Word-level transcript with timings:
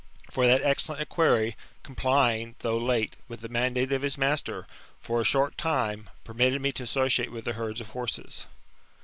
For 0.31 0.47
that 0.47 0.63
excellent 0.63 0.99
equerry, 0.99 1.55
complying, 1.83 2.55
though 2.61 2.79
late, 2.79 3.17
with 3.27 3.41
the 3.41 3.49
mandate 3.49 3.91
of 3.91 4.01
his 4.01 4.17
master, 4.17 4.65
for 4.99 5.21
a 5.21 5.23
short 5.23 5.57
time^ 5.57 6.07
permitted 6.23 6.59
me 6.59 6.71
to 6.71 6.81
associate 6.85 7.31
with 7.31 7.45
the 7.45 7.53
herds 7.53 7.79
of 7.81 7.89
horses. 7.89 8.47